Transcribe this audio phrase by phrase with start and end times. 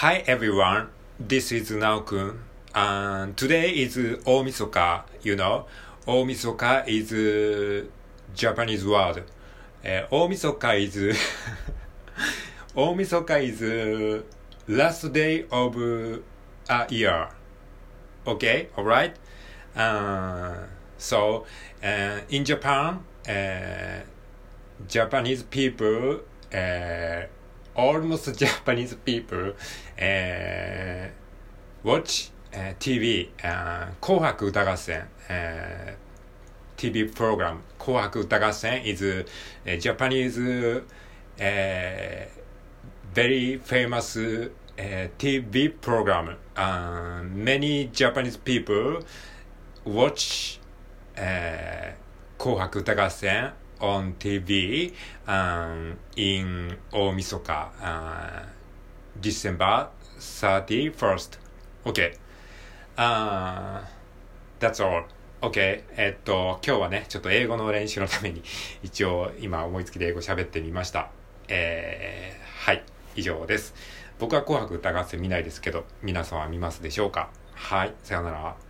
[0.00, 2.38] Hi everyone, this is Naokun.
[2.74, 5.66] And today is Omisoka, you know.
[6.06, 7.84] Omisoka is uh,
[8.34, 9.24] Japanese word.
[9.84, 10.96] Uh, Omisoka is
[12.74, 14.22] Omisoka is uh,
[14.68, 16.16] last day of uh,
[16.70, 17.28] a year.
[18.26, 19.14] Okay, alright?
[19.76, 20.60] Uh,
[20.96, 21.44] so,
[21.84, 23.04] uh, in Japan,
[24.88, 26.20] Japanese people,
[27.80, 29.54] almost Japanese people,
[30.00, 31.08] uh,
[31.82, 35.94] watch uh, TV、uh, 紅白歌合戦、uh,
[36.76, 39.24] TV program 紅白歌合戦 is uh,
[39.80, 40.82] Japanese
[41.38, 42.28] uh,
[43.14, 44.16] very famous
[44.78, 46.36] uh, TV program.
[46.56, 49.02] Uh, many Japanese people
[49.84, 50.58] watch
[51.16, 51.94] uh,
[52.38, 54.92] 紅白歌合戦 on TV
[55.26, 58.44] um, in 大晦日、uh,
[59.20, 61.38] December 31st.
[61.84, 62.12] Okay.
[62.96, 63.80] Uh,
[64.58, 65.04] that's all.
[65.42, 65.84] OK。
[65.96, 68.42] えっと、今日はね、ちょっと英語の練習のために、
[68.82, 71.10] 一応今思いつきで英語喋ってみました。
[71.48, 72.84] えー、はい。
[73.16, 73.74] 以上です。
[74.18, 77.30] 僕は紅白歌合戦見ないですけど、皆さんは見ますでしょうか？
[77.54, 77.94] はい。
[78.02, 78.69] さようなら。